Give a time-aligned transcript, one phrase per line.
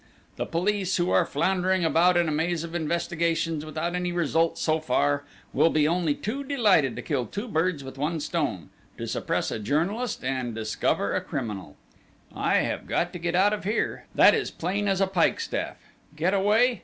[0.35, 4.79] The police, who are floundering about in a maze of investigations, without any result so
[4.79, 9.51] far, will be only too delighted to kill two birds with one stone to suppress
[9.51, 11.77] a journalist and discover a criminal!...
[12.35, 15.77] I have got to get out of here; that is plain as a pikestaff!...
[16.15, 16.79] Get away?